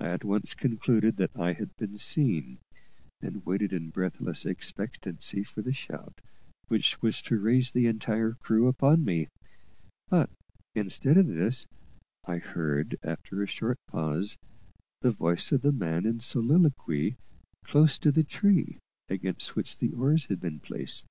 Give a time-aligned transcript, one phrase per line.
[0.00, 2.58] I at once concluded that I had been seen,
[3.20, 6.20] and waited in breathless expectancy for the shout
[6.66, 9.28] which was to raise the entire crew upon me;
[10.08, 10.28] but,
[10.74, 11.68] instead of this,
[12.24, 14.36] I heard, after a short pause,
[15.02, 17.14] the voice of the man in soliloquy
[17.62, 18.78] close to the tree
[19.08, 21.06] against which the oars had been placed.